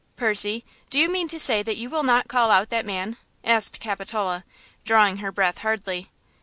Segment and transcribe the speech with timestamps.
[0.15, 3.79] "Percy, do you mean to say that you will not call out that man?" asked
[3.79, 4.43] Capitola,
[4.83, 6.09] drawing her breath hardly.